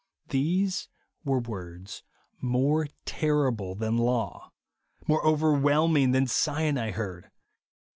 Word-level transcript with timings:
These 0.29 0.87
were 1.23 1.37
words 1.37 2.01
more 2.39 2.87
terrible 3.05 3.75
than 3.75 3.99
law; 3.99 4.51
more 5.07 5.23
overwhelming 5.23 6.09
than 6.11 6.25
Sinai 6.25 6.89
heard. 6.89 7.29